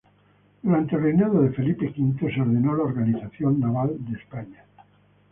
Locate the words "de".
1.43-1.51, 3.99-4.17